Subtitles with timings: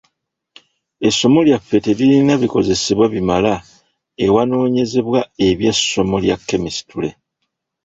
[1.07, 3.53] Essomero lyaffe teririna bikozesebwa bimala
[4.25, 7.09] ewanoonyerezebwa eby'essomo lya kemesitule.